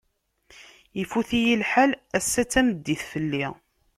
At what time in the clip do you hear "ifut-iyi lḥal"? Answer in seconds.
1.01-1.91